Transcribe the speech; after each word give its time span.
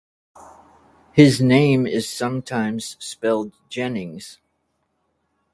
His 1.11 1.39
name 1.41 1.85
is 1.85 2.09
sometimes 2.09 2.95
spelled 2.99 3.53
Jennings. 3.69 4.39